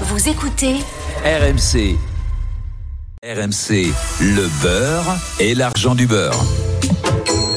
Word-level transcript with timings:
Vous 0.00 0.28
écoutez 0.28 0.74
RMC. 1.24 1.96
RMC, 3.22 3.92
le 4.20 4.60
beurre 4.60 5.16
et 5.38 5.54
l'argent 5.54 5.94
du 5.94 6.08
beurre. 6.08 6.44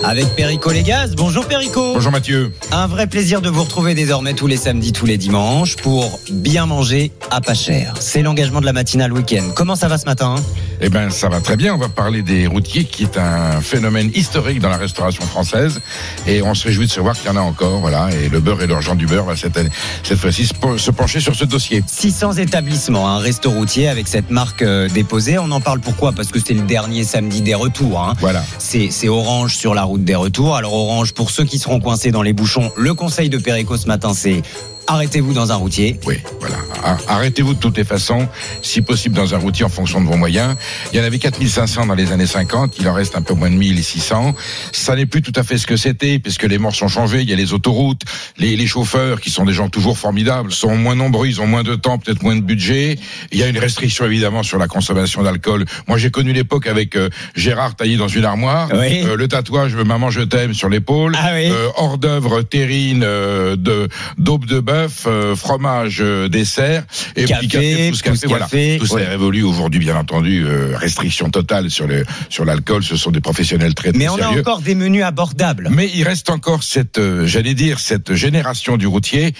Avec 0.08 0.28
Perico 0.38 0.72
Légas. 0.72 1.10
Bonjour 1.18 1.46
Perico. 1.48 1.94
Bonjour 1.96 2.14
Mathieu. 2.14 2.54
Un 2.72 2.88
vrai 2.88 3.08
plaisir 3.08 3.42
de 3.42 3.50
vous 3.50 3.64
retrouver 3.64 3.94
désormais 3.94 4.34
tous 4.34 4.48
les 4.48 4.56
samedis, 4.56 4.94
tous 4.94 5.06
les 5.06 5.18
dimanches 5.18 5.76
pour 5.76 6.18
bien 6.32 6.66
manger 6.66 7.12
à 7.30 7.42
pas 7.42 7.54
cher. 7.54 7.94
C'est 8.00 8.22
l'engagement 8.22 8.62
de 8.62 8.66
la 8.66 8.72
matinale 8.72 9.12
week-end. 9.12 9.44
Comment 9.54 9.76
ça 9.76 9.90
va 9.90 9.98
ce 9.98 10.06
matin 10.06 10.36
Eh 10.80 10.88
ben, 10.88 11.10
ça 11.10 11.28
va 11.28 11.42
très 11.42 11.58
bien. 11.58 11.74
On 11.76 11.78
va 11.78 11.90
parler 11.90 12.22
des 12.22 12.48
routiers, 12.48 12.86
qui 12.86 13.04
est 13.04 13.18
un 13.18 13.60
phénomène 13.60 14.10
historique 14.16 14.60
dans 14.62 14.70
la 14.70 14.78
restauration 14.78 15.24
française. 15.26 15.82
Et 16.26 16.42
on 16.42 16.54
se 16.54 16.66
réjouit 16.68 16.86
de 16.86 16.92
savoir 16.92 17.16
qu'il 17.18 17.26
y 17.28 17.30
en 17.30 17.36
a 17.36 17.42
encore. 17.42 17.80
Voilà. 17.82 18.08
Et 18.14 18.30
le 18.30 18.40
beurre 18.40 18.62
et 18.62 18.68
l'argent 18.68 18.96
du 18.96 19.08
beurre 19.08 19.26
va 19.26 19.36
cette, 19.36 19.58
année- 19.58 19.70
cette 20.04 20.20
fois-ci 20.20 20.48
se 20.48 20.54
pe- 20.54 20.78
se 20.78 20.92
pencher 20.92 21.20
sur 21.20 21.36
ce 21.36 21.44
dossier. 21.44 21.84
600 21.86 22.34
établissements, 22.34 23.10
un 23.10 23.18
resto 23.20 23.52
routier 23.52 23.90
avec 23.90 24.08
cette 24.08 24.30
marque 24.32 24.62
euh, 24.62 24.88
déposée. 24.88 25.38
On 25.38 25.52
en 25.52 25.60
parle 25.60 25.82
pourquoi? 25.82 26.14
Parce 26.14 26.30
que 26.30 26.40
c'est 26.40 26.54
le 26.54 26.62
dernier 26.62 27.04
samedi 27.04 27.42
des 27.42 27.56
retours. 27.56 28.00
hein. 28.02 28.14
Voilà. 28.22 28.46
C'est 28.60 29.10
Orange 29.10 29.56
sur 29.58 29.74
la 29.74 29.84
route 29.84 29.97
des 30.04 30.16
retours. 30.16 30.56
Alors 30.56 30.74
Orange, 30.74 31.14
pour 31.14 31.32
ceux 31.32 31.44
qui 31.44 31.60
seront 31.60 31.80
coincés 31.80 32.12
dans 32.12 32.22
les 32.22 32.34
bouchons, 32.34 32.72
le 32.78 32.94
conseil 32.94 33.30
de 33.30 33.38
Perico 33.38 33.78
ce 33.78 33.88
matin, 33.88 34.14
c'est 34.14 34.42
arrêtez-vous 34.88 35.34
dans 35.34 35.52
un 35.52 35.56
routier. 35.56 36.00
Oui, 36.06 36.16
voilà. 36.40 36.56
Ar- 36.84 37.00
Arrêtez-vous 37.08 37.54
de 37.54 37.60
toutes 37.60 37.78
les 37.78 37.84
façons, 37.84 38.28
si 38.62 38.82
possible 38.82 39.16
dans 39.16 39.34
un 39.36 39.38
routier 39.38 39.66
en 39.66 39.70
fonction 39.70 40.00
de 40.02 40.06
vos 40.08 40.16
moyens. 40.18 40.56
Il 40.94 41.00
y 41.00 41.02
en 41.02 41.06
avait 41.06 41.20
4500 41.20 41.86
dans 41.88 41.96
les 41.96 42.12
années 42.12 42.26
50, 42.28 42.76
il 42.80 42.88
en 42.88 42.94
reste 42.94 43.16
un 43.16 43.22
peu 43.22 43.34
moins 43.34 43.50
de 43.50 43.56
1600. 43.56 44.36
Ça 44.72 44.96
n'est 44.96 45.06
plus 45.06 45.22
tout 45.22 45.34
à 45.36 45.44
fait 45.44 45.58
ce 45.58 45.68
que 45.68 45.76
c'était, 45.78 46.20
puisque 46.20 46.44
les 46.44 46.58
morts 46.58 46.76
sont 46.76 46.88
changés, 46.88 47.22
il 47.22 47.30
y 47.30 47.34
a 47.34 47.36
les 47.36 47.54
autoroutes, 47.54 48.02
les, 48.38 48.56
les 48.56 48.68
chauffeurs, 48.68 49.20
qui 49.22 49.30
sont 49.30 49.46
des 49.46 49.54
gens 49.54 49.70
toujours 49.70 49.98
formidables, 49.98 50.52
sont 50.52 50.76
moins 50.76 50.96
nombreux, 50.96 51.28
ils 51.28 51.42
ont 51.42 51.48
moins 51.48 51.64
de 51.64 51.76
temps, 51.76 51.98
peut-être 51.98 52.24
moins 52.24 52.36
de 52.36 52.42
budget. 52.42 52.98
Il 53.32 53.40
y 53.40 53.44
a 53.44 53.48
une 53.48 53.58
restriction 53.60 54.06
évidemment 54.06 54.44
sur 54.44 54.58
la 54.60 54.68
consommation 54.68 55.24
d'alcool. 55.24 55.66
Moi 55.88 55.98
j'ai 55.98 56.12
connu 56.12 56.32
l'époque 56.34 56.68
avec 56.68 56.96
euh, 56.96 57.10
Gérard 57.36 57.76
taillé 57.76 57.98
dans 57.98 58.08
une 58.08 58.26
armoire, 58.26 58.70
Oui. 58.74 59.04
Euh, 59.04 59.16
le 59.16 59.28
tatouage 59.28 59.76
Maman 59.76 60.10
je 60.10 60.22
t'aime 60.22 60.54
sur 60.54 60.70
l'épaule, 60.70 61.16
Ah 61.20 61.32
oui. 61.34 61.50
Euh, 61.52 61.70
hors 61.78 61.98
d'œuvre 61.98 62.42
terrine 62.44 63.04
euh, 63.04 63.56
de 63.56 63.90
d'aube 64.18 64.46
de 64.46 64.60
bœuf, 64.78 65.04
euh, 65.08 65.36
fromage 65.36 66.00
euh, 66.02 66.30
dessert 66.30 66.84
et 67.16 67.26
Café, 67.26 67.48
café, 67.48 67.90
pousse 67.90 68.02
café, 68.02 68.20
pousse 68.20 68.30
voilà. 68.30 68.46
café, 68.46 68.78
Tout 68.80 68.86
ça 68.86 68.96
ouais. 68.96 69.04
est 69.04 69.08
révolu 69.08 69.44
aujourd'hui, 69.44 69.80
bien 69.80 69.96
entendu. 69.96 70.46
euh, 70.46 70.76
restriction 70.78 71.30
totale 71.30 71.70
sur 71.72 71.88
le 71.88 72.06
sur 72.30 72.46
l'alcool. 72.46 72.84
Ce 72.84 72.96
sont 72.96 73.12
des 73.12 73.22
professionnels 73.22 73.74
très, 73.74 73.92
très 73.92 73.98
Mais 73.98 74.10
on 74.10 74.18
a 74.18 74.28
encore 74.28 74.62
des 74.62 74.76
menus 74.76 75.04
abordables. 75.04 75.70
Mais 75.72 75.90
il 75.94 76.04
reste 76.04 76.30
encore 76.30 76.64
cette, 76.64 77.00
j'allais 77.26 77.54
dire, 77.54 77.80
cette 77.80 78.14
génération 78.14 78.78
du 78.78 78.88
routier. 78.88 79.34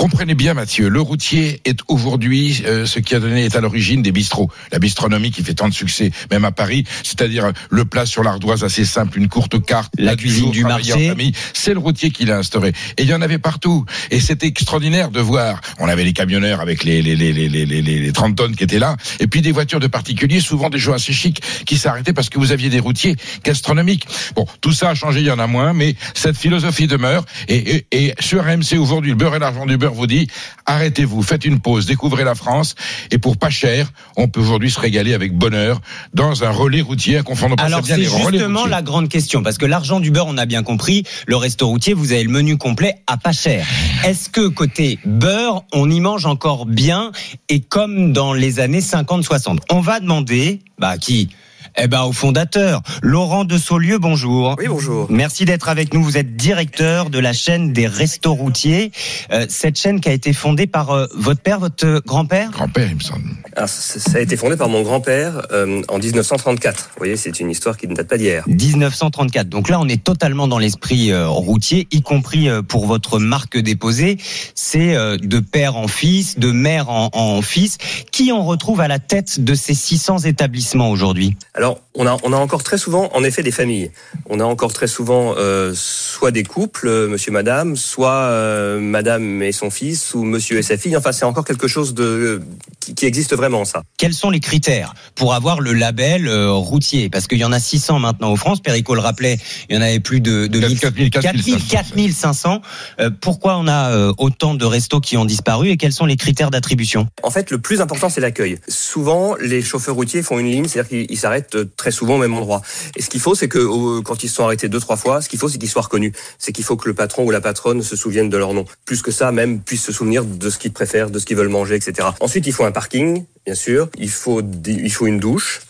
Comprenez 0.00 0.34
bien, 0.34 0.54
Mathieu, 0.54 0.88
le 0.88 1.02
routier 1.02 1.60
est 1.66 1.80
aujourd'hui 1.86 2.62
euh, 2.64 2.86
ce 2.86 3.00
qui 3.00 3.14
a 3.14 3.20
donné 3.20 3.44
est 3.44 3.54
à 3.54 3.60
l'origine 3.60 4.00
des 4.00 4.12
bistrots, 4.12 4.50
la 4.72 4.78
bistronomie 4.78 5.30
qui 5.30 5.42
fait 5.42 5.52
tant 5.52 5.68
de 5.68 5.74
succès, 5.74 6.10
même 6.30 6.46
à 6.46 6.52
Paris, 6.52 6.84
c'est-à-dire 7.02 7.44
euh, 7.44 7.52
le 7.68 7.84
plat 7.84 8.06
sur 8.06 8.22
l'ardoise 8.22 8.64
assez 8.64 8.86
simple, 8.86 9.18
une 9.18 9.28
courte 9.28 9.62
carte, 9.62 9.92
La 9.98 10.16
cuisine 10.16 10.44
jour, 10.44 10.52
du 10.52 10.62
marché. 10.64 10.94
en 10.94 11.10
famille. 11.10 11.32
C'est 11.52 11.74
le 11.74 11.80
routier 11.80 12.10
qui 12.12 12.24
l'a 12.24 12.38
instauré, 12.38 12.72
et 12.96 13.02
il 13.02 13.08
y 13.10 13.12
en 13.12 13.20
avait 13.20 13.36
partout. 13.36 13.84
Et 14.10 14.20
c'était 14.20 14.46
extraordinaire 14.46 15.10
de 15.10 15.20
voir. 15.20 15.60
On 15.78 15.86
avait 15.86 16.04
les 16.04 16.14
camionneurs 16.14 16.62
avec 16.62 16.82
les 16.82 17.02
les 17.02 17.14
les 17.14 17.34
les 17.34 17.50
les 17.50 17.66
les, 17.66 17.82
les, 17.82 17.98
les 17.98 18.12
30 18.12 18.34
tonnes 18.36 18.56
qui 18.56 18.64
étaient 18.64 18.78
là, 18.78 18.96
et 19.18 19.26
puis 19.26 19.42
des 19.42 19.52
voitures 19.52 19.80
de 19.80 19.86
particuliers, 19.86 20.40
souvent 20.40 20.70
des 20.70 20.78
gens 20.78 20.94
assez 20.94 21.12
chics, 21.12 21.42
qui 21.66 21.76
s'arrêtaient 21.76 22.14
parce 22.14 22.30
que 22.30 22.38
vous 22.38 22.52
aviez 22.52 22.70
des 22.70 22.80
routiers 22.80 23.16
gastronomiques. 23.44 24.06
Bon, 24.34 24.46
tout 24.62 24.72
ça 24.72 24.88
a 24.88 24.94
changé, 24.94 25.20
il 25.20 25.26
y 25.26 25.30
en 25.30 25.38
a 25.38 25.46
moins, 25.46 25.74
mais 25.74 25.94
cette 26.14 26.38
philosophie 26.38 26.86
demeure. 26.86 27.26
Et, 27.48 27.76
et, 27.76 27.86
et 27.92 28.14
sur 28.18 28.42
RMC 28.42 28.78
aujourd'hui, 28.78 29.10
le 29.10 29.16
beurre 29.18 29.36
et 29.36 29.38
l'argent 29.38 29.66
du 29.66 29.76
beurre 29.76 29.89
vous 29.92 30.06
dit 30.06 30.28
arrêtez-vous, 30.66 31.22
faites 31.22 31.44
une 31.44 31.60
pause, 31.60 31.86
découvrez 31.86 32.24
la 32.24 32.34
France. 32.34 32.74
Et 33.10 33.18
pour 33.18 33.36
pas 33.36 33.50
cher, 33.50 33.92
on 34.16 34.28
peut 34.28 34.40
aujourd'hui 34.40 34.70
se 34.70 34.80
régaler 34.80 35.14
avec 35.14 35.36
bonheur 35.36 35.80
dans 36.14 36.44
un 36.44 36.50
relais 36.50 36.80
routier. 36.80 37.18
à 37.18 37.22
Confondre 37.22 37.56
pas 37.56 37.64
Alors 37.64 37.80
c'est 37.84 38.02
justement 38.02 38.66
la 38.66 38.82
grande 38.82 39.08
question 39.08 39.42
parce 39.42 39.58
que 39.58 39.66
l'argent 39.66 40.00
du 40.00 40.10
beurre 40.10 40.26
on 40.26 40.38
a 40.38 40.46
bien 40.46 40.62
compris 40.62 41.04
le 41.26 41.36
resto 41.36 41.66
routier 41.66 41.94
vous 41.94 42.12
avez 42.12 42.24
le 42.24 42.30
menu 42.30 42.56
complet 42.56 42.96
à 43.06 43.16
pas 43.16 43.32
cher. 43.32 43.66
Est-ce 44.04 44.28
que 44.28 44.48
côté 44.48 44.98
beurre 45.04 45.64
on 45.72 45.90
y 45.90 46.00
mange 46.00 46.26
encore 46.26 46.66
bien 46.66 47.12
et 47.48 47.60
comme 47.60 48.12
dans 48.12 48.32
les 48.32 48.60
années 48.60 48.80
50 48.80 49.24
60 49.24 49.60
On 49.70 49.80
va 49.80 50.00
demander 50.00 50.60
bah 50.78 50.90
à 50.90 50.98
qui? 50.98 51.30
Eh 51.76 51.86
ben 51.86 52.02
au 52.02 52.12
fondateur 52.12 52.82
Laurent 53.02 53.44
de 53.44 53.58
Saulieu 53.58 53.98
bonjour. 53.98 54.56
Oui, 54.58 54.66
bonjour. 54.68 55.06
Merci 55.10 55.44
d'être 55.44 55.68
avec 55.68 55.94
nous. 55.94 56.02
Vous 56.02 56.16
êtes 56.16 56.36
directeur 56.36 57.10
de 57.10 57.18
la 57.18 57.32
chaîne 57.32 57.72
des 57.72 57.86
restos 57.86 58.34
routiers. 58.34 58.92
Euh, 59.32 59.46
cette 59.48 59.78
chaîne 59.78 60.00
qui 60.00 60.08
a 60.08 60.12
été 60.12 60.32
fondée 60.32 60.66
par 60.66 60.90
euh, 60.90 61.06
votre 61.14 61.40
père, 61.40 61.60
votre 61.60 61.86
euh, 61.86 62.00
grand-père? 62.06 62.50
Grand-père, 62.50 62.88
il 62.90 62.96
me 62.96 63.00
semble. 63.00 63.24
Alors, 63.56 63.68
ça 63.68 63.98
ça 63.98 64.18
a 64.18 64.20
été 64.20 64.36
fondé 64.36 64.56
par 64.56 64.68
mon 64.68 64.82
grand-père 64.82 65.46
euh, 65.52 65.82
en 65.88 65.98
1934. 65.98 66.78
Vous 66.78 66.98
voyez, 66.98 67.16
c'est 67.16 67.40
une 67.40 67.50
histoire 67.50 67.76
qui 67.76 67.88
ne 67.88 67.94
date 67.94 68.08
pas 68.08 68.18
d'hier. 68.18 68.44
1934. 68.46 69.48
Donc 69.48 69.68
là, 69.68 69.80
on 69.80 69.88
est 69.88 70.02
totalement 70.02 70.48
dans 70.48 70.58
l'esprit 70.58 71.10
euh, 71.12 71.28
routier, 71.28 71.86
y 71.90 72.02
compris 72.02 72.48
euh, 72.48 72.62
pour 72.62 72.86
votre 72.86 73.18
marque 73.18 73.58
déposée. 73.58 74.18
C'est 74.54 74.94
euh, 74.96 75.16
de 75.16 75.40
père 75.40 75.76
en 75.76 75.88
fils, 75.88 76.38
de 76.38 76.50
mère 76.50 76.90
en, 76.90 77.10
en 77.12 77.42
fils. 77.42 77.78
Qui 78.12 78.32
on 78.32 78.44
retrouve 78.44 78.80
à 78.80 78.88
la 78.88 78.98
tête 78.98 79.40
de 79.40 79.54
ces 79.54 79.74
600 79.74 80.20
établissements 80.20 80.90
aujourd'hui? 80.90 81.36
Alors, 81.60 81.89
on 81.94 82.06
a, 82.06 82.16
on 82.22 82.32
a 82.32 82.36
encore 82.36 82.62
très 82.62 82.78
souvent, 82.78 83.10
en 83.14 83.24
effet, 83.24 83.42
des 83.42 83.50
familles. 83.50 83.90
On 84.28 84.38
a 84.38 84.44
encore 84.44 84.72
très 84.72 84.86
souvent 84.86 85.34
euh, 85.36 85.72
soit 85.74 86.30
des 86.30 86.44
couples, 86.44 86.86
euh, 86.86 87.08
monsieur, 87.08 87.32
madame, 87.32 87.76
soit 87.76 88.12
euh, 88.12 88.78
madame 88.78 89.42
et 89.42 89.52
son 89.52 89.70
fils, 89.70 90.14
ou 90.14 90.22
monsieur 90.22 90.58
et 90.58 90.62
sa 90.62 90.76
fille. 90.76 90.96
Enfin, 90.96 91.12
c'est 91.12 91.24
encore 91.24 91.44
quelque 91.44 91.66
chose 91.66 91.94
de 91.94 92.42
qui, 92.80 92.94
qui 92.94 93.06
existe 93.06 93.34
vraiment, 93.34 93.64
ça. 93.64 93.82
Quels 93.98 94.14
sont 94.14 94.30
les 94.30 94.40
critères 94.40 94.94
pour 95.14 95.34
avoir 95.34 95.60
le 95.60 95.72
label 95.72 96.28
euh, 96.28 96.52
routier? 96.52 97.10
Parce 97.10 97.26
qu'il 97.26 97.38
y 97.38 97.44
en 97.44 97.52
a 97.52 97.60
600 97.60 97.98
maintenant 97.98 98.30
en 98.30 98.36
France. 98.36 98.60
Perico 98.60 98.94
le 98.94 99.00
rappelait, 99.00 99.38
il 99.68 99.76
y 99.76 99.78
en 99.78 99.82
avait 99.82 100.00
plus 100.00 100.20
de, 100.20 100.46
de 100.46 100.60
4 100.60 100.94
1000 100.94 101.10
4 101.10 101.22
4000, 101.22 101.66
4500. 101.66 102.62
Euh, 103.00 103.10
pourquoi 103.20 103.56
on 103.58 103.66
a 103.66 103.90
euh, 103.90 104.12
autant 104.18 104.54
de 104.54 104.64
restos 104.64 105.00
qui 105.00 105.16
ont 105.16 105.24
disparu 105.24 105.70
et 105.70 105.76
quels 105.76 105.92
sont 105.92 106.06
les 106.06 106.16
critères 106.16 106.50
d'attribution? 106.50 107.08
En 107.22 107.30
fait, 107.30 107.50
le 107.50 107.58
plus 107.58 107.80
important, 107.80 108.08
c'est 108.08 108.20
l'accueil. 108.20 108.58
Souvent, 108.68 109.34
les 109.40 109.62
chauffeurs 109.62 109.94
routiers 109.94 110.22
font 110.22 110.38
une 110.38 110.50
ligne, 110.50 110.68
c'est-à-dire 110.68 110.88
qu'ils 110.88 111.06
ils 111.10 111.18
s'arrêtent 111.18 111.56
euh, 111.56 111.64
très 111.80 111.90
souvent 111.90 112.16
au 112.16 112.18
même 112.18 112.34
endroit. 112.34 112.60
Et 112.94 113.00
ce 113.02 113.08
qu'il 113.08 113.20
faut, 113.20 113.34
c'est 113.34 113.48
que 113.48 114.00
quand 114.00 114.22
ils 114.22 114.28
sont 114.28 114.44
arrêtés 114.44 114.68
deux, 114.68 114.80
trois 114.80 114.98
fois, 114.98 115.22
ce 115.22 115.30
qu'il 115.30 115.38
faut, 115.38 115.48
c'est 115.48 115.56
qu'ils 115.56 115.70
soient 115.70 115.82
reconnus. 115.82 116.12
C'est 116.38 116.52
qu'il 116.52 116.64
faut 116.64 116.76
que 116.76 116.86
le 116.86 116.94
patron 116.94 117.24
ou 117.24 117.30
la 117.30 117.40
patronne 117.40 117.82
se 117.82 117.96
souvienne 117.96 118.28
de 118.28 118.36
leur 118.36 118.52
nom. 118.52 118.66
Plus 118.84 119.00
que 119.00 119.10
ça, 119.10 119.32
même 119.32 119.60
puissent 119.60 119.84
se 119.84 119.92
souvenir 119.92 120.26
de 120.26 120.50
ce 120.50 120.58
qu'ils 120.58 120.74
préfèrent, 120.74 121.10
de 121.10 121.18
ce 121.18 121.24
qu'ils 121.24 121.38
veulent 121.38 121.48
manger, 121.48 121.76
etc. 121.76 122.08
Ensuite, 122.20 122.46
il 122.46 122.52
faut 122.52 122.64
un 122.64 122.70
parking, 122.70 123.24
bien 123.46 123.54
sûr. 123.54 123.88
Il 123.96 124.10
faut, 124.10 124.42
il 124.66 124.92
faut 124.92 125.06
une 125.06 125.20
douche. 125.20 125.62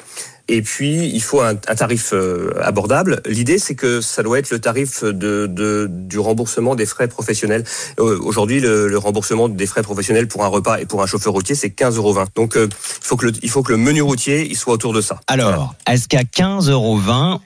Et 0.53 0.62
puis, 0.62 1.06
il 1.15 1.22
faut 1.22 1.41
un, 1.41 1.50
un 1.50 1.75
tarif 1.77 2.11
euh, 2.12 2.53
abordable. 2.61 3.22
L'idée, 3.25 3.59
c'est 3.61 3.77
que 3.77 4.00
ça 4.00 4.25
doit 4.25 4.41
être 4.41 4.50
le 4.50 4.59
tarif 4.59 5.05
de, 5.05 5.47
de- 5.47 5.87
du 5.88 6.19
remboursement 6.19 6.75
des 6.75 6.87
frais 6.87 7.06
professionnels. 7.06 7.62
Euh, 8.00 8.19
Aujourd'hui, 8.21 8.59
le, 8.59 8.89
le 8.89 8.99
remboursement 8.99 9.49
des 9.49 9.66
frais 9.66 9.83
professionnels 9.83 10.27
pour 10.27 10.44
un 10.44 10.49
repas 10.49 10.78
et 10.81 10.87
pour 10.87 11.03
un 11.05 11.06
chauffeur 11.06 11.33
routier, 11.33 11.55
c'est 11.55 11.69
15,20 11.69 11.97
euros. 11.99 12.19
Donc, 12.34 12.56
euh, 12.56 12.66
il, 13.00 13.06
faut 13.06 13.16
que 13.16 13.27
le, 13.27 13.33
il 13.44 13.49
faut 13.49 13.62
que 13.62 13.71
le 13.71 13.78
menu 13.78 14.03
routier 14.03 14.44
il 14.50 14.56
soit 14.56 14.72
autour 14.75 14.93
de 14.93 15.00
ça. 15.00 15.21
Alors, 15.28 15.77
est-ce 15.87 16.09
qu'à 16.09 16.22
15,20 16.25 16.71
euros, 16.72 16.99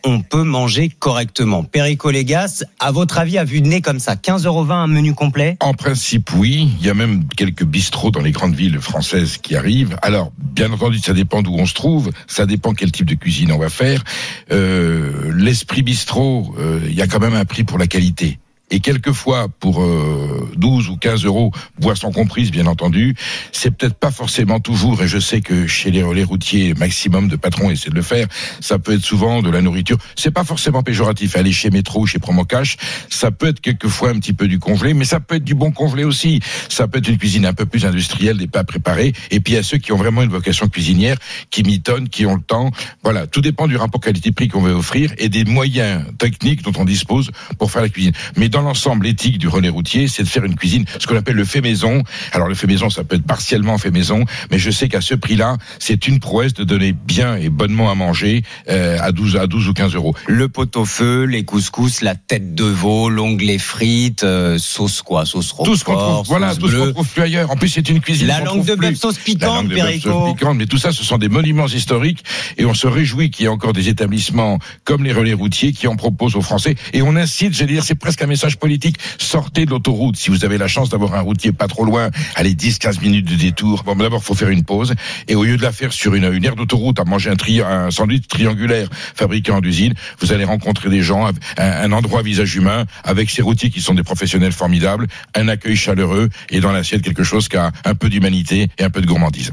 on 0.05 0.23
peut 0.23 0.43
manger 0.43 0.89
correctement? 0.89 1.63
Perico 1.63 2.11
Légas, 2.11 2.65
à 2.81 2.91
votre 2.91 3.19
avis, 3.19 3.37
à 3.37 3.45
vue 3.45 3.61
de 3.61 3.69
nez 3.69 3.83
comme 3.83 3.99
ça, 4.01 4.15
15,20 4.15 4.47
euros 4.47 4.71
un 4.71 4.87
menu 4.87 5.13
complet? 5.15 5.59
En 5.61 5.75
principe, 5.75 6.33
oui. 6.35 6.71
Il 6.81 6.87
y 6.87 6.89
a 6.89 6.95
même 6.95 7.25
quelques 7.37 7.65
bistrots 7.65 8.11
dans 8.11 8.23
les 8.23 8.33
grandes 8.33 8.55
villes 8.55 8.81
françaises 8.81 9.37
qui 9.37 9.57
arrivent. 9.57 9.97
Alors, 10.01 10.33
bien 10.39 10.73
entendu, 10.73 10.99
ça 11.01 11.13
dépend 11.13 11.43
d'où 11.43 11.55
on 11.55 11.67
se 11.67 11.75
trouve. 11.75 12.11
Ça 12.27 12.47
dépend 12.47 12.73
quel 12.73 12.93
type 12.95 13.07
de 13.07 13.15
cuisine 13.15 13.53
on 13.53 13.59
va 13.59 13.69
faire. 13.69 14.03
Euh, 14.51 15.33
L'esprit 15.37 15.83
bistrot, 15.83 16.55
euh, 16.59 16.81
il 16.87 16.95
y 16.95 17.03
a 17.03 17.07
quand 17.07 17.21
même 17.21 17.35
un 17.35 17.45
prix 17.45 17.65
pour 17.65 17.79
la 17.79 17.87
qualité. 17.87 18.39
Et 18.75 18.81
quelquefois, 18.81 19.47
pour 19.61 19.85
euh, 19.85 20.51
12 20.57 20.89
ou 20.89 20.97
15 20.97 21.27
euros, 21.27 21.53
boisson 21.79 22.11
comprise, 22.11 22.51
bien 22.51 22.67
entendu, 22.67 23.15
c'est 23.53 23.71
peut-être 23.71 23.95
pas 23.95 24.11
forcément 24.11 24.59
toujours, 24.59 25.01
et 25.01 25.07
je 25.07 25.21
sais 25.21 25.41
que 25.43 25.69
chez 25.69 25.93
les 25.93 26.03
relais 26.03 26.25
routiers, 26.25 26.75
maximum 26.75 27.29
de 27.29 27.37
patrons 27.37 27.71
essaient 27.71 27.91
de 27.91 27.95
le 27.95 28.03
faire, 28.03 28.27
ça 28.59 28.81
peut 28.81 28.95
être 28.95 29.05
souvent 29.05 29.43
de 29.43 29.51
la 29.51 29.63
nourriture. 29.63 29.97
C'est 30.17 30.33
pas 30.33 30.43
forcément 30.43 30.83
péjoratif. 30.83 31.37
Aller 31.37 31.53
chez 31.53 31.71
Métro 31.71 32.01
ou 32.01 32.07
chez 32.07 32.19
Promocash, 32.19 32.77
ça 33.11 33.31
peut 33.31 33.47
être 33.47 33.61
quelquefois 33.61 34.11
un 34.11 34.19
petit 34.19 34.33
peu 34.33 34.49
du 34.49 34.59
congelé, 34.59 34.93
mais 34.93 35.05
ça 35.05 35.21
peut 35.21 35.37
être 35.37 35.45
du 35.45 35.55
bon 35.55 35.71
congelé 35.71 36.03
aussi. 36.03 36.41
Ça 36.69 36.89
peut 36.89 36.99
être 36.99 37.09
une 37.09 37.19
cuisine 37.19 37.47
un 37.47 37.53
peu 37.53 37.67
plus 37.67 37.87
industrielle, 37.87 38.39
des 38.39 38.49
plats 38.49 38.65
préparés. 38.65 39.13
Et 39.31 39.39
puis 39.39 39.57
a 39.57 39.63
ceux 39.63 39.79
qui 39.79 39.93
ont 39.93 39.97
vraiment 39.97 40.23
une 40.23 40.31
vocation 40.31 40.67
cuisinière, 40.67 41.19
qui 41.51 41.63
mitonnent, 41.63 42.09
qui 42.09 42.27
ont 42.27 42.35
le 42.35 42.43
temps. 42.43 42.73
Voilà, 43.05 43.29
tout 43.29 43.41
dépend 43.41 43.69
du 43.69 43.77
rapport 43.77 44.01
qualité-prix 44.01 44.49
qu'on 44.49 44.63
veut 44.63 44.75
offrir 44.75 45.13
et 45.19 45.29
des 45.29 45.45
moyens 45.45 46.03
techniques 46.19 46.63
dont 46.63 46.73
on 46.77 46.85
dispose 46.85 47.31
pour 47.57 47.71
faire 47.71 47.83
la 47.83 47.89
cuisine. 47.89 48.15
Mais 48.37 48.49
dans 48.49 48.64
l'ensemble, 48.65 49.07
l'éthique 49.07 49.39
du 49.39 49.49
relais 49.49 49.69
routier, 49.69 50.09
c'est 50.09 50.23
de 50.23 50.29
faire 50.29 50.45
une 50.45 50.57
cuisine, 50.57 50.85
ce 50.99 51.07
qu'on 51.07 51.17
appelle 51.17 51.37
le 51.37 51.45
fait 51.45 51.61
maison. 51.61 52.03
Alors 52.33 52.49
le 52.49 52.55
fait 52.55 52.67
maison, 52.67 52.91
ça 52.91 53.05
peut 53.05 53.17
être 53.17 53.27
partiellement 53.27 53.79
fait 53.79 53.91
maison, 53.91 54.25
mais 54.51 54.59
je 54.59 54.71
sais 54.71 54.89
qu'à 54.89 55.01
ce 55.01 55.15
prix-là, 55.15 55.57
c'est 55.79 56.09
une 56.09 56.21
prouesse 56.21 56.55
de 56.55 56.65
donner 56.65 56.93
bien 56.93 57.37
et 57.37 57.49
bonnement 57.49 57.91
à 57.91 57.95
manger 57.95 58.43
euh, 58.69 58.99
à 59.01 59.13
12 59.13 59.37
à 59.37 59.47
12 59.47 59.69
ou 59.69 59.73
15 59.73 59.95
euros. 59.95 60.15
Le 60.27 60.49
pot-au-feu, 60.49 61.25
les 61.25 61.45
couscous, 61.45 62.01
la 62.01 62.15
tête 62.15 62.55
de 62.55 62.65
veau, 62.65 63.09
l'onglet 63.09 63.59
frites, 63.59 64.25
euh, 64.25 64.59
sauce 64.59 65.03
quoi, 65.03 65.25
sauce 65.27 65.53
roquefort, 65.53 65.73
Tout 65.73 65.79
ce 65.79 65.85
qu'on 65.85 65.97
trouve, 65.97 66.27
voilà, 66.27 66.55
tout 66.55 66.69
ce 66.69 66.77
qu'on 66.77 66.93
trouve 66.93 67.09
plus 67.09 67.23
ailleurs. 67.23 67.51
En 67.51 67.57
plus, 67.57 67.69
c'est 67.69 67.89
une 67.89 68.01
cuisine. 68.01 68.27
La 68.27 68.41
langue 68.41 68.65
de 68.65 68.75
bœuf 68.75 68.97
sauce 68.97 69.17
La 69.17 69.23
piquante, 69.25 69.69
piquante, 69.69 70.57
mais 70.57 70.67
tout 70.67 70.79
ça, 70.79 70.93
ce 70.93 71.05
sont 71.05 71.19
des 71.19 71.29
monuments 71.29 71.67
historiques 71.67 72.25
et 72.57 72.65
on 72.65 72.75
se 72.75 72.87
réjouit 72.87 73.31
qu'il 73.31 73.45
y 73.45 73.47
ait 73.47 73.51
encore 73.51 73.73
des 73.73 73.89
établissements 73.89 74.59
comme 74.85 75.05
les 75.05 75.13
relais 75.13 75.33
routiers 75.35 75.73
qui 75.73 75.87
en 75.87 75.97
proposent 75.97 76.37
aux 76.37 76.43
Français 76.43 76.75
et 76.93 77.03
on 77.03 77.17
incite, 77.17 77.55
j'allais 77.55 77.75
dire, 77.75 77.85
c'est 77.85 77.95
presque 77.95 78.23
un 78.23 78.27
politique. 78.53 78.99
Sortez 79.19 79.65
de 79.67 79.71
l'autoroute 79.71 80.17
si 80.17 80.31
vous 80.31 80.45
avez 80.45 80.59
la 80.59 80.69
chance 80.69 80.91
d'avoir 80.91 81.15
un 81.15 81.21
routier 81.21 81.53
pas 81.53 81.69
trop 81.69 81.85
loin, 81.85 82.11
allez 82.35 82.55
10-15 82.55 83.01
minutes 83.01 83.27
de 83.27 83.37
détour. 83.37 83.83
Bon, 83.85 83.97
d'abord, 83.97 84.23
faut 84.23 84.35
faire 84.35 84.51
une 84.51 84.65
pause 84.65 84.95
et 85.29 85.35
au 85.35 85.45
lieu 85.45 85.57
de 85.57 85.63
la 85.63 85.73
faire 85.73 85.93
sur 85.93 86.15
une, 86.15 86.33
une 86.33 86.45
aire 86.45 86.57
d'autoroute 86.57 87.01
à 87.01 87.05
manger 87.05 87.31
un, 87.31 87.37
tri, 87.37 87.61
un 87.61 87.91
sandwich 87.91 88.29
triangulaire 88.29 88.89
fabriqué 89.15 89.53
en 89.53 89.63
usine, 89.63 89.95
vous 90.21 90.33
allez 90.33 90.45
rencontrer 90.45 90.91
des 90.91 91.03
gens, 91.03 91.31
un, 91.57 91.93
endroit 91.93 92.23
visage 92.23 92.55
humain 92.57 92.85
avec 93.05 93.31
ces 93.31 93.43
routiers 93.43 93.71
qui 93.71 93.81
sont 93.81 93.95
des 93.95 94.03
professionnels 94.03 94.53
formidables, 94.53 95.07
un 95.35 95.49
accueil 95.49 95.77
chaleureux 95.77 96.29
et 96.51 96.61
dans 96.61 96.73
l'assiette 96.73 97.03
quelque 97.03 97.25
chose 97.25 97.49
qui 97.49 97.57
a 97.57 97.73
un 97.85 97.95
peu 97.95 98.09
d'humanité 98.09 98.69
et 98.79 98.85
un 98.85 98.91
peu 98.91 99.01
de 99.01 99.07
gourmandise. 99.07 99.51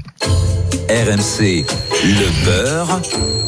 RMC, 0.95 1.63
le 2.03 2.45
beurre 2.45 2.99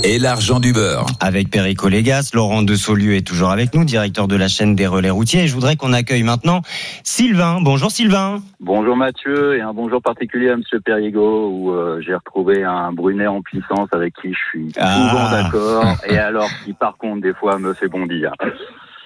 et 0.06 0.18
l'argent 0.18 0.62
du 0.62 0.72
beurre. 0.72 1.06
Avec 1.19 1.50
Perico 1.50 1.90
Légas, 1.90 2.30
Laurent 2.34 2.62
de 2.63 2.74
Saulieu 2.74 3.16
est 3.16 3.28
toujours 3.28 3.50
avec 3.50 3.74
nous, 3.74 3.84
directeur 3.84 4.30
de 4.30 4.38
la 4.38 4.48
chaîne 4.48 4.75
des 4.75 4.88
relais 4.88 5.10
routiers. 5.10 5.42
Et 5.44 5.48
je 5.50 5.54
voudrais 5.54 5.75
qu'on 5.75 5.92
accueille 5.92 6.24
maintenant 6.24 6.62
Sylvain. 7.04 7.60
Bonjour 7.62 7.92
Sylvain. 7.92 8.42
Bonjour 8.62 8.95
Mathieu 8.95 9.57
et 9.57 9.62
un 9.62 9.74
bonjour 9.74 10.01
particulier 10.01 10.51
à 10.51 10.56
Monsieur 10.56 10.80
Perrigo 10.80 11.50
où 11.50 11.72
euh, 11.74 12.00
j'ai 12.06 12.16
retrouvé 12.16 12.63
un 12.63 12.94
Brunet 12.94 13.28
en 13.28 13.42
puissance 13.42 13.89
avec 13.92 14.13
qui 14.22 14.30
je 14.30 14.39
suis 14.50 14.72
Ah. 14.80 14.96
souvent 14.96 15.30
d'accord 15.30 15.96
et 16.10 16.18
alors 16.18 16.50
qui 16.63 16.72
par 16.72 16.96
contre 16.96 17.24
des 17.24 17.34
fois 17.34 17.60
me 17.60 17.74
fait 17.74 17.89
bondir. 17.89 18.31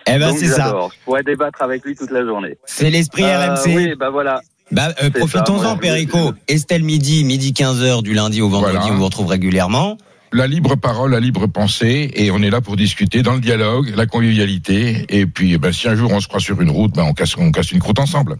Eh 0.05 0.19
ben 0.19 0.29
Donc 0.29 0.37
c'est 0.37 0.45
ça. 0.45 0.65
j'adore. 0.65 0.91
Je 0.93 1.03
pourrais 1.05 1.23
débattre 1.23 1.63
avec 1.63 1.83
lui 1.83 1.95
toute 1.95 2.11
la 2.11 2.23
journée. 2.23 2.55
C'est 2.65 2.91
l'esprit 2.91 3.23
Euh, 3.23 3.55
RMC. 3.55 3.75
oui, 3.75 3.95
bah 3.99 4.11
voilà. 4.11 4.41
Bah, 4.71 4.89
euh, 5.01 5.09
profitons-en, 5.09 5.77
Perico. 5.77 6.33
Estelle 6.47 6.83
Midi, 6.83 7.23
midi 7.23 7.53
15h 7.53 8.03
du 8.03 8.13
lundi 8.13 8.41
au 8.41 8.49
vendredi, 8.49 8.77
Voilà. 8.77 8.93
on 8.93 8.97
vous 8.97 9.05
retrouve 9.05 9.27
régulièrement. 9.27 9.97
la 10.33 10.45
libre 10.45 10.75
parole, 10.75 11.11
la 11.11 11.21
libre 11.21 11.47
pensée, 11.47 12.11
et 12.15 12.31
on 12.31 12.39
est 12.41 12.49
là 12.49 12.59
pour 12.59 12.75
discuter 12.75 13.21
dans 13.23 13.33
le 13.35 13.39
dialogue, 13.39 13.93
la 13.95 14.05
convivialité, 14.05 15.05
et 15.07 15.25
puis 15.25 15.53
eh 15.53 15.57
ben, 15.57 15.71
si 15.71 15.87
un 15.87 15.95
jour 15.95 16.11
on 16.11 16.19
se 16.19 16.27
croit 16.27 16.41
sur 16.41 16.59
une 16.61 16.69
route, 16.69 16.93
ben, 16.93 17.03
on, 17.03 17.13
casse, 17.13 17.37
on 17.37 17.49
casse 17.51 17.71
une 17.71 17.79
croûte 17.79 17.97
ensemble. 17.99 18.35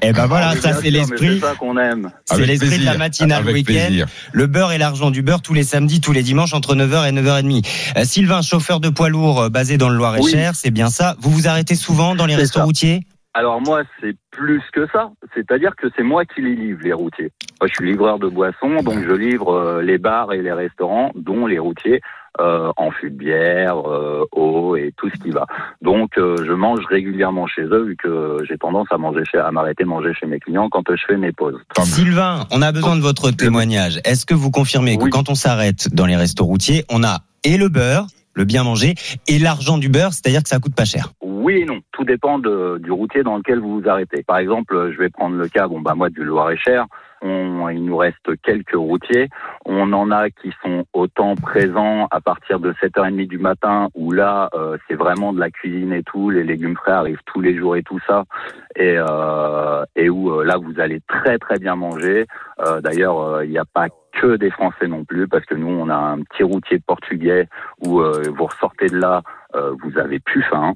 Eh 0.00 0.12
ben 0.14 0.26
voilà, 0.26 0.54
Ah, 0.54 0.56
ça 0.56 0.72
c'est 0.80 0.88
l'esprit. 0.90 1.38
C'est 1.42 1.58
qu'on 1.58 1.76
aime. 1.76 2.10
C'est 2.24 2.46
l'esprit 2.46 2.78
de 2.78 2.84
la 2.86 2.96
matinale 2.96 3.44
week-end. 3.46 4.06
Le 4.32 4.46
beurre 4.46 4.72
et 4.72 4.78
l'argent 4.78 5.10
du 5.10 5.20
beurre 5.20 5.42
tous 5.42 5.52
les 5.54 5.62
samedis, 5.64 6.00
tous 6.00 6.12
les 6.12 6.22
dimanches 6.22 6.54
entre 6.54 6.74
9h 6.74 7.06
et 7.06 7.12
9h30. 7.12 7.66
Euh, 7.98 8.04
Sylvain, 8.06 8.40
chauffeur 8.40 8.80
de 8.80 8.88
poids 8.88 9.10
lourd 9.10 9.42
euh, 9.42 9.48
basé 9.50 9.76
dans 9.76 9.90
le 9.90 9.96
Loir-et-Cher, 9.96 10.54
c'est 10.56 10.70
bien 10.70 10.88
ça. 10.88 11.16
Vous 11.20 11.30
vous 11.30 11.48
arrêtez 11.48 11.74
souvent 11.74 12.14
dans 12.14 12.24
les 12.26 12.34
restos 12.34 12.60
ça. 12.60 12.64
routiers? 12.64 13.02
Alors 13.38 13.60
moi, 13.60 13.82
c'est 14.00 14.16
plus 14.30 14.62
que 14.72 14.86
ça. 14.90 15.10
C'est-à-dire 15.34 15.76
que 15.76 15.88
c'est 15.94 16.02
moi 16.02 16.24
qui 16.24 16.40
les 16.40 16.56
livre, 16.56 16.80
les 16.82 16.94
routiers. 16.94 17.30
Moi, 17.60 17.68
je 17.68 17.74
suis 17.74 17.84
livreur 17.84 18.18
de 18.18 18.28
boissons, 18.28 18.76
donc 18.82 18.94
je 19.06 19.12
livre 19.12 19.52
euh, 19.52 19.82
les 19.82 19.98
bars 19.98 20.32
et 20.32 20.40
les 20.40 20.54
restaurants, 20.54 21.12
dont 21.14 21.46
les 21.46 21.58
routiers, 21.58 22.00
euh, 22.40 22.72
en 22.78 22.90
fût 22.90 23.10
de 23.10 23.16
bière, 23.16 23.76
euh, 23.76 24.24
eau 24.32 24.76
et 24.76 24.94
tout 24.96 25.10
ce 25.10 25.22
qui 25.22 25.32
va. 25.32 25.44
Donc, 25.82 26.16
euh, 26.16 26.36
je 26.46 26.52
mange 26.52 26.80
régulièrement 26.88 27.46
chez 27.46 27.64
eux, 27.64 27.84
vu 27.84 27.96
que 28.02 28.38
j'ai 28.48 28.56
tendance 28.56 28.86
à 28.90 28.96
manger 28.96 29.22
chez, 29.30 29.36
à 29.36 29.50
m'arrêter 29.50 29.84
manger 29.84 30.14
chez 30.18 30.24
mes 30.24 30.40
clients 30.40 30.70
quand 30.70 30.84
je 30.88 31.02
fais 31.06 31.18
mes 31.18 31.32
pauses. 31.32 31.60
Mieux. 31.76 31.84
Sylvain, 31.84 32.46
on 32.50 32.62
a 32.62 32.72
besoin 32.72 32.96
de 32.96 33.02
votre 33.02 33.32
témoignage. 33.32 34.00
Est-ce 34.06 34.24
que 34.24 34.34
vous 34.34 34.50
confirmez 34.50 34.96
que 34.96 35.10
quand 35.10 35.28
on 35.28 35.34
s'arrête 35.34 35.94
dans 35.94 36.06
les 36.06 36.16
restos 36.16 36.46
routiers, 36.46 36.86
on 36.88 37.04
a 37.04 37.18
et 37.44 37.58
le 37.58 37.68
beurre, 37.68 38.06
le 38.36 38.44
bien 38.44 38.62
manger, 38.62 38.94
et 39.26 39.38
l'argent 39.40 39.78
du 39.78 39.88
beurre, 39.88 40.12
c'est-à-dire 40.12 40.42
que 40.42 40.48
ça 40.48 40.58
coûte 40.60 40.74
pas 40.76 40.84
cher 40.84 41.12
Oui 41.22 41.58
et 41.62 41.64
non. 41.64 41.80
Tout 41.92 42.04
dépend 42.04 42.38
de- 42.38 42.78
du 42.82 42.92
routier 42.92 43.22
dans 43.22 43.36
lequel 43.38 43.58
vous 43.58 43.80
vous 43.80 43.88
arrêtez. 43.88 44.22
Par 44.22 44.38
exemple, 44.38 44.92
je 44.92 44.98
vais 44.98 45.08
prendre 45.08 45.36
le 45.36 45.48
cas, 45.48 45.66
bon 45.66 45.80
bah 45.80 45.94
moi 45.96 46.10
du 46.10 46.22
Loir-et-Cher, 46.22 46.84
on, 47.22 47.68
il 47.70 47.82
nous 47.84 47.96
reste 47.96 48.30
quelques 48.42 48.74
routiers. 48.76 49.28
On 49.64 49.90
en 49.94 50.10
a 50.10 50.28
qui 50.28 50.52
sont 50.62 50.84
autant 50.92 51.34
présents 51.34 52.06
à 52.10 52.20
partir 52.20 52.60
de 52.60 52.74
7h30 52.74 53.26
du 53.26 53.38
matin, 53.38 53.88
où 53.94 54.12
là 54.12 54.50
euh, 54.54 54.76
c'est 54.86 54.94
vraiment 54.96 55.32
de 55.32 55.40
la 55.40 55.50
cuisine 55.50 55.92
et 55.94 56.02
tout, 56.02 56.28
les 56.28 56.44
légumes 56.44 56.76
frais 56.76 56.92
arrivent 56.92 57.22
tous 57.24 57.40
les 57.40 57.56
jours 57.56 57.74
et 57.76 57.82
tout 57.82 57.98
ça, 58.06 58.24
et, 58.76 58.96
euh, 58.98 59.82
et 59.96 60.10
où 60.10 60.30
euh, 60.30 60.44
là 60.44 60.58
vous 60.58 60.78
allez 60.78 61.00
très 61.08 61.38
très 61.38 61.58
bien 61.58 61.74
manger. 61.74 62.26
Euh, 62.60 62.80
D'ailleurs, 62.82 63.18
euh, 63.20 63.44
il 63.46 63.50
n'y 63.50 63.58
a 63.58 63.64
pas 63.64 63.88
que 64.20 64.36
des 64.36 64.50
Français 64.50 64.88
non 64.88 65.04
plus, 65.04 65.28
parce 65.28 65.44
que 65.44 65.54
nous 65.54 65.68
on 65.68 65.88
a 65.88 65.96
un 65.96 66.22
petit 66.22 66.42
routier 66.42 66.78
portugais 66.78 67.48
où 67.84 68.00
euh, 68.00 68.22
vous 68.34 68.46
ressortez 68.46 68.86
de 68.86 68.98
là, 68.98 69.22
euh, 69.54 69.74
vous 69.82 69.98
avez 69.98 70.18
plus 70.18 70.42
faim. 70.42 70.74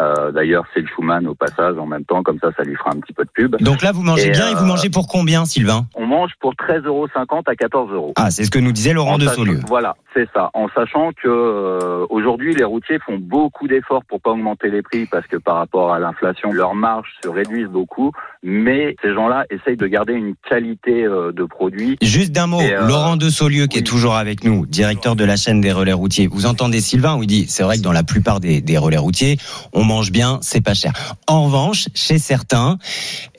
Euh, 0.00 0.32
D'ailleurs, 0.32 0.64
c'est 0.72 0.80
le 0.80 0.86
Schumann 0.86 1.26
au 1.26 1.34
passage 1.34 1.76
en 1.78 1.86
même 1.86 2.04
temps, 2.04 2.22
comme 2.22 2.38
ça, 2.38 2.48
ça 2.56 2.62
lui 2.62 2.74
fera 2.74 2.90
un 2.90 3.00
petit 3.00 3.12
peu 3.12 3.24
de 3.24 3.30
pub. 3.30 3.56
Donc 3.60 3.82
là, 3.82 3.92
vous 3.92 4.02
mangez 4.02 4.28
Et, 4.28 4.30
bien 4.30 4.48
et 4.48 4.54
vous 4.54 4.64
euh, 4.64 4.66
mangez 4.66 4.88
pour 4.88 5.06
combien, 5.06 5.44
Sylvain 5.44 5.86
On 5.94 6.06
mange 6.06 6.32
pour 6.40 6.54
13,50 6.54 6.86
euros 6.86 7.06
à 7.46 7.54
14 7.54 7.92
euros. 7.92 8.12
Ah, 8.16 8.30
c'est 8.30 8.44
ce 8.44 8.50
que 8.50 8.58
nous 8.58 8.72
disait 8.72 8.94
Laurent 8.94 9.14
En 9.14 9.18
de 9.18 9.26
Saulieu. 9.26 9.60
Voilà, 9.68 9.96
c'est 10.14 10.28
ça. 10.32 10.50
En 10.54 10.68
sachant 10.74 11.10
que 11.12 11.28
euh, 11.28 12.06
aujourd'hui, 12.08 12.54
les 12.54 12.64
routiers 12.64 12.98
font 13.04 13.18
beaucoup 13.18 13.68
d'efforts 13.68 14.04
pour 14.06 14.20
pas 14.20 14.30
augmenter 14.30 14.70
les 14.70 14.80
prix 14.80 15.06
parce 15.06 15.26
que 15.26 15.36
par 15.36 15.56
rapport 15.56 15.92
à 15.92 15.98
l'inflation, 15.98 16.52
leurs 16.52 16.74
marges 16.74 17.10
se 17.22 17.28
réduisent 17.28 17.68
beaucoup. 17.68 18.12
Mais 18.42 18.96
ces 19.02 19.12
gens-là 19.12 19.44
essayent 19.50 19.76
de 19.76 19.86
garder 19.86 20.14
une 20.14 20.34
qualité 20.48 21.04
euh, 21.04 21.32
de 21.32 21.44
produit. 21.44 21.98
Juste 22.00 22.32
d'un 22.32 22.46
mot, 22.46 22.60
Laurent 22.86 23.16
de 23.16 23.28
Saulieu, 23.28 23.66
qui 23.66 23.78
est 23.78 23.86
toujours 23.86 24.14
avec 24.14 24.42
nous, 24.42 24.64
directeur 24.64 25.16
de 25.16 25.24
la 25.24 25.36
chaîne 25.36 25.60
des 25.60 25.72
relais 25.72 25.92
routiers. 25.92 26.28
Vous 26.28 26.46
entendez 26.46 26.80
Sylvain 26.80 27.16
où 27.16 27.22
il 27.22 27.26
dit, 27.26 27.46
c'est 27.48 27.62
vrai 27.62 27.76
que 27.76 27.82
dans 27.82 27.92
la 27.92 28.02
plupart 28.02 28.40
des, 28.40 28.62
des 28.62 28.78
relais 28.78 28.96
routiers, 28.96 29.36
on 29.74 29.84
mange 29.92 30.10
bien, 30.10 30.38
c'est 30.42 30.60
pas 30.60 30.74
cher. 30.74 30.92
En 31.26 31.44
revanche, 31.44 31.88
chez 31.94 32.18
certains, 32.18 32.78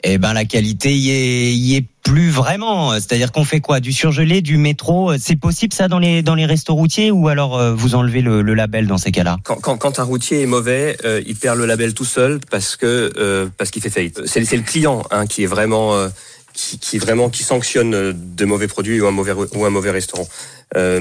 eh 0.03 0.17
ben 0.17 0.33
la 0.33 0.45
qualité 0.45 0.93
y 0.95 1.09
est, 1.09 1.53
y 1.53 1.75
est 1.75 1.85
plus 2.03 2.29
vraiment. 2.29 2.93
C'est-à-dire 2.93 3.31
qu'on 3.31 3.45
fait 3.45 3.61
quoi? 3.61 3.79
Du 3.79 3.91
surgelé, 3.91 4.41
du 4.41 4.57
métro 4.57 5.13
C'est 5.17 5.35
possible 5.35 5.73
ça 5.73 5.87
dans 5.87 5.99
les 5.99 6.21
dans 6.21 6.35
les 6.35 6.45
restos 6.45 6.75
routiers? 6.75 7.11
Ou 7.11 7.27
alors 7.27 7.57
euh, 7.57 7.73
vous 7.73 7.95
enlevez 7.95 8.21
le, 8.21 8.41
label 8.53 8.87
dans 8.87 8.97
ces 8.97 9.11
cas-là? 9.11 9.37
Quand, 9.43 9.99
un 9.99 10.03
routier 10.03 10.41
est 10.41 10.45
mauvais, 10.45 10.97
euh, 11.05 11.21
il 11.25 11.35
perd 11.35 11.57
le 11.57 11.65
label 11.65 11.93
tout 11.93 12.05
seul 12.05 12.39
parce 12.51 12.75
que 12.75 13.11
euh, 13.17 13.47
parce 13.57 13.71
qu'il 13.71 13.81
fait 13.81 13.89
faillite. 13.89 14.21
C'est 14.25 14.39
le 14.39 14.61
client 14.61 15.03
hein, 15.11 15.25
qui 15.25 15.43
est 15.43 15.47
vraiment 15.47 15.95
euh, 15.95 16.09
qui, 16.53 16.77
qui 16.77 16.97
vraiment 16.97 17.29
qui 17.29 17.43
sanctionne 17.43 17.93
euh, 17.93 18.13
de 18.13 18.45
mauvais 18.45 18.67
produits 18.67 19.01
ou 19.01 19.07
un 19.07 19.11
mauvais 19.11 19.33
ou 19.33 19.65
un 19.65 19.69
mauvais 19.69 19.91
restaurant. 19.91 20.27
Euh, 20.75 20.99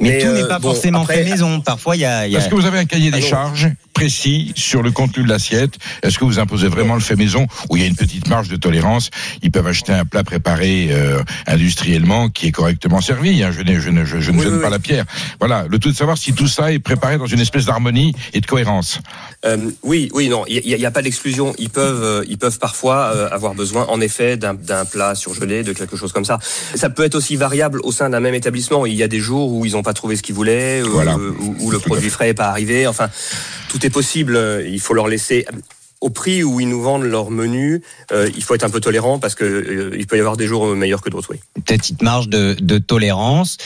Mais, 0.00 0.18
tout 0.18 0.26
euh, 0.26 0.42
n'est 0.42 0.48
pas 0.48 0.58
bon, 0.58 0.72
forcément 0.72 1.02
après, 1.02 1.24
fait 1.24 1.30
maison. 1.30 1.60
Parfois, 1.60 1.96
il 1.96 2.00
y 2.00 2.04
a, 2.04 2.26
il 2.26 2.32
y 2.32 2.36
a- 2.36 2.40
Est-ce 2.40 2.48
que 2.48 2.54
vous 2.54 2.66
avez 2.66 2.78
un 2.78 2.84
cahier 2.84 3.10
des 3.10 3.18
Ah 3.24 3.28
charges 3.28 3.68
précis 3.94 4.52
sur 4.56 4.82
le 4.82 4.90
contenu 4.90 5.22
de 5.24 5.28
l'assiette 5.28 5.74
Est-ce 6.02 6.18
que 6.18 6.24
vous 6.26 6.38
imposez 6.38 6.68
vraiment 6.68 6.94
le 6.94 7.00
fait 7.00 7.16
maison 7.16 7.46
où 7.70 7.76
il 7.76 7.82
y 7.82 7.84
a 7.86 7.88
une 7.88 7.96
petite 7.96 8.28
marge 8.28 8.48
de 8.48 8.56
tolérance? 8.56 9.10
Ils 9.42 9.50
peuvent 9.50 9.66
acheter 9.66 9.92
un 9.92 10.04
plat 10.04 10.22
préparé 10.22 10.88
euh, 10.90 11.22
industriellement 11.46 12.28
qui 12.28 12.48
est 12.48 12.52
correctement 12.52 13.00
servi. 13.00 13.42
hein. 13.42 13.50
Je, 13.52 13.62
ne, 13.62 13.80
je, 13.80 14.20
je 14.20 14.30
ne 14.30 14.36
Oui, 14.36 14.42
jeune 14.44 14.54
oui, 14.56 14.60
pas 14.60 14.66
oui. 14.66 14.72
la 14.72 14.78
pierre. 14.78 15.04
Voilà. 15.40 15.64
Le 15.68 15.78
tout 15.78 15.90
de 15.90 15.96
savoir 15.96 16.18
si 16.18 16.32
tout 16.34 16.46
ça 16.48 16.72
est 16.72 16.78
préparé 16.78 17.16
dans 17.18 17.26
une 17.26 17.40
espèce 17.40 17.64
d'harmonie 17.64 18.14
et 18.34 18.40
de 18.40 18.46
cohérence. 18.46 19.00
Euh, 19.46 19.56
oui, 19.82 20.10
oui, 20.12 20.28
non, 20.28 20.44
il 20.46 20.54
n'y 20.66 20.74
a, 20.74 20.76
il 20.76 20.80
y 20.82 20.86
a 20.86 20.90
pas 20.90 21.02
d'exclusion. 21.02 21.54
Ils 21.58 21.70
peuvent, 21.70 22.02
euh, 22.02 22.24
ils 22.28 22.36
peuvent 22.38 22.58
parfois 22.58 23.12
euh, 23.14 23.28
avoir 23.30 23.54
besoin, 23.54 23.86
en 23.88 24.00
effet, 24.00 24.36
d'un 24.36 24.54
d'un 24.54 24.84
plat 24.84 25.14
surgelé, 25.14 25.62
de 25.62 25.72
quelque 25.72 25.96
chose 25.96 26.12
comme 26.12 26.24
ça. 26.24 26.38
Ça 26.74 26.90
peut 26.90 27.04
être 27.04 27.14
aussi 27.14 27.36
variable 27.36 27.80
au 27.82 27.92
sein 27.92 28.10
d'un 28.10 28.20
même 28.20 28.34
établissement. 28.34 28.84
Il 28.86 28.94
y 28.94 29.02
a 29.02 29.05
des 29.08 29.20
jours 29.20 29.52
où 29.52 29.64
ils 29.64 29.72
n'ont 29.72 29.82
pas 29.82 29.94
trouvé 29.94 30.16
ce 30.16 30.22
qu'ils 30.22 30.34
voulaient, 30.34 30.82
Voilà. 30.82 31.16
où, 31.16 31.54
où 31.60 31.70
le 31.70 31.78
produit 31.78 32.10
frais 32.10 32.26
n'est 32.26 32.34
pas 32.34 32.48
arrivé. 32.48 32.86
Enfin, 32.86 33.08
tout 33.68 33.84
est 33.84 33.90
possible. 33.90 34.38
Il 34.66 34.80
faut 34.80 34.94
leur 34.94 35.08
laisser. 35.08 35.46
Au 36.02 36.10
prix 36.10 36.44
où 36.44 36.60
ils 36.60 36.68
nous 36.68 36.82
vendent 36.82 37.04
leur 37.04 37.30
menu, 37.30 37.82
euh, 38.12 38.28
il 38.36 38.42
faut 38.42 38.54
être 38.54 38.64
un 38.64 38.70
peu 38.70 38.80
tolérant 38.80 39.18
parce 39.18 39.34
que 39.34 39.44
euh, 39.44 39.96
il 39.98 40.06
peut 40.06 40.16
y 40.16 40.20
avoir 40.20 40.36
des 40.36 40.46
jours 40.46 40.66
meilleurs 40.76 41.00
que 41.00 41.08
d'autres. 41.08 41.28
Oui. 41.30 41.40
une 41.56 41.62
petite 41.62 42.02
marge 42.02 42.28
de, 42.28 42.54
de 42.60 42.76
tolérance. 42.78 43.56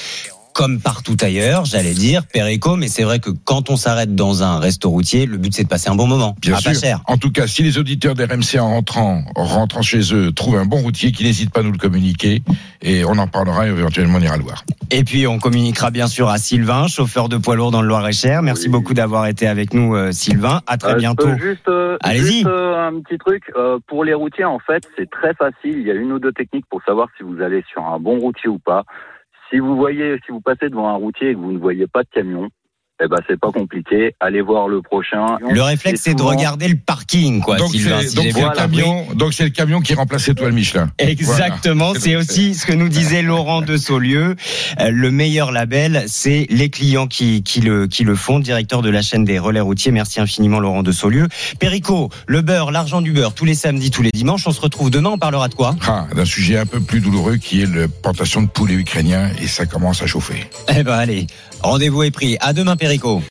Comme 0.60 0.78
partout 0.78 1.16
ailleurs, 1.22 1.64
j'allais 1.64 1.94
dire, 1.94 2.26
Perico, 2.30 2.76
mais 2.76 2.88
c'est 2.88 3.02
vrai 3.02 3.18
que 3.18 3.30
quand 3.30 3.70
on 3.70 3.76
s'arrête 3.76 4.14
dans 4.14 4.42
un 4.42 4.58
resto 4.58 4.90
routier, 4.90 5.24
le 5.24 5.38
but 5.38 5.54
c'est 5.54 5.62
de 5.64 5.68
passer 5.68 5.88
un 5.88 5.94
bon 5.94 6.06
moment. 6.06 6.36
Bien 6.42 6.56
à 6.56 6.58
sûr. 6.58 6.72
pas 6.72 6.78
cher. 6.78 7.00
En 7.06 7.16
tout 7.16 7.32
cas, 7.32 7.46
si 7.46 7.62
les 7.62 7.78
auditeurs 7.78 8.14
d'RMC 8.14 8.58
en 8.60 8.68
rentrant, 8.68 9.22
en 9.36 9.44
rentrant 9.44 9.80
chez 9.80 10.12
eux 10.14 10.32
trouvent 10.32 10.58
un 10.58 10.66
bon 10.66 10.82
routier, 10.82 11.12
qui 11.12 11.24
n'hésite 11.24 11.50
pas 11.50 11.60
à 11.60 11.62
nous 11.62 11.72
le 11.72 11.78
communiquer 11.78 12.42
et 12.82 13.06
on 13.06 13.12
en 13.16 13.26
parlera 13.26 13.66
et 13.66 13.70
éventuellement 13.70 14.18
on 14.18 14.20
ira 14.20 14.36
le 14.36 14.42
voir. 14.42 14.64
Et 14.90 15.02
puis 15.02 15.26
on 15.26 15.38
communiquera 15.38 15.90
bien 15.90 16.08
sûr 16.08 16.28
à 16.28 16.36
Sylvain, 16.36 16.88
chauffeur 16.88 17.30
de 17.30 17.38
poids 17.38 17.56
lourd 17.56 17.70
dans 17.70 17.80
le 17.80 17.88
Loir-et-Cher. 17.88 18.42
Merci 18.42 18.66
Oui. 18.66 18.72
beaucoup 18.72 18.92
d'avoir 18.92 19.28
été 19.28 19.46
avec 19.46 19.72
nous, 19.72 19.94
euh, 19.96 20.12
Sylvain. 20.12 20.60
À 20.66 20.76
très 20.76 20.92
Euh, 20.92 20.96
bientôt. 20.96 21.34
juste, 21.38 21.66
euh, 21.68 21.96
Allez-y. 22.02 22.32
juste, 22.40 22.46
euh, 22.46 22.86
un 22.86 23.00
petit 23.00 23.16
truc. 23.16 23.44
Euh, 23.56 23.78
pour 23.86 24.04
les 24.04 24.12
routiers, 24.12 24.44
en 24.44 24.58
fait, 24.58 24.82
c'est 24.98 25.08
très 25.08 25.32
facile. 25.32 25.78
Il 25.78 25.86
y 25.86 25.90
a 25.90 25.94
une 25.94 26.12
ou 26.12 26.18
deux 26.18 26.32
techniques 26.32 26.66
pour 26.68 26.82
savoir 26.86 27.08
si 27.16 27.22
vous 27.22 27.40
allez 27.40 27.64
sur 27.72 27.82
un 27.82 27.98
bon 27.98 28.18
routier 28.18 28.50
ou 28.50 28.58
pas. 28.58 28.84
Si 29.50 29.58
vous 29.58 29.76
voyez, 29.76 30.16
si 30.24 30.32
vous 30.32 30.40
passez 30.40 30.68
devant 30.68 30.88
un 30.88 30.96
routier 30.96 31.30
et 31.30 31.34
que 31.34 31.38
vous 31.40 31.52
ne 31.52 31.58
voyez 31.58 31.86
pas 31.86 32.04
de 32.04 32.08
camion, 32.08 32.48
Eh 33.02 33.08
ben 33.08 33.16
c'est 33.28 33.38
pas 33.40 33.50
compliqué. 33.50 34.14
Allez 34.20 34.42
voir 34.42 34.68
le 34.68 34.82
prochain. 34.82 35.38
Le 35.50 35.62
réflexe, 35.62 36.02
c'est 36.04 36.14
de 36.14 36.22
regarder 36.22 36.68
le 36.68 36.76
parking, 36.76 37.40
quoi. 37.40 37.56
donc 37.56 37.70
c'est 37.72 37.78
si 38.08 38.16
le 38.16 38.54
camion, 38.54 39.06
donc 39.14 39.32
c'est 39.32 39.44
le 39.44 39.50
camion 39.50 39.80
qui 39.80 39.94
remplace 39.94 40.28
l'étoile 40.28 40.52
Michelin. 40.52 40.90
Exactement, 40.98 41.86
Voilà. 41.86 42.00
c'est 42.00 42.16
aussi 42.16 42.54
ce 42.54 42.66
que 42.66 42.72
nous 42.72 42.88
disait 42.88 43.22
Laurent 43.22 43.62
de 43.62 43.76
Saulieu. 43.76 44.36
Euh, 44.80 44.90
Le 44.90 45.10
meilleur 45.10 45.50
label, 45.52 46.04
c'est 46.06 46.46
les 46.50 46.68
clients 46.68 47.06
qui, 47.06 47.42
qui, 47.42 47.60
le, 47.60 47.86
qui 47.86 48.04
le 48.04 48.14
font, 48.14 48.38
directeur 48.38 48.82
de 48.82 48.90
la 48.90 49.02
chaîne 49.02 49.24
des 49.24 49.38
relais 49.38 49.60
routiers. 49.60 49.92
Merci 49.92 50.20
infiniment 50.20 50.60
Laurent 50.60 50.82
de 50.82 50.92
Saulieu. 50.92 51.28
Perico, 51.58 52.10
le 52.26 52.42
beurre, 52.42 52.70
l'argent 52.70 53.00
du 53.00 53.12
beurre, 53.12 53.32
tous 53.34 53.44
les 53.44 53.54
samedis, 53.54 53.90
tous 53.90 54.02
les 54.02 54.10
dimanches. 54.12 54.46
On 54.46 54.52
se 54.52 54.60
retrouve 54.60 54.90
demain, 54.90 55.10
on 55.10 55.18
parlera 55.18 55.48
de 55.48 55.54
quoi? 55.54 55.74
Ah, 55.86 56.06
d'un 56.14 56.24
sujet 56.24 56.58
un 56.58 56.66
peu 56.66 56.80
plus 56.80 57.00
douloureux 57.00 57.36
qui 57.36 57.62
est 57.62 57.66
la 57.74 57.88
plantation 57.88 58.42
de 58.42 58.48
poulets 58.48 58.74
ukrainiens 58.74 59.30
et 59.40 59.46
ça 59.46 59.64
commence 59.66 60.02
à 60.02 60.06
chauffer. 60.06 60.44
Eh 60.74 60.82
ben 60.82 60.92
allez, 60.94 61.26
rendez-vous 61.62 62.02
est 62.02 62.10
pris. 62.10 62.36
À 62.40 62.52
demain 62.52 62.76
Perico. 62.76 63.22